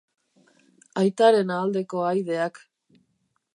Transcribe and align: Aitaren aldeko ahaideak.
Aitaren 1.01 1.53
aldeko 1.57 2.03
ahaideak. 2.07 2.61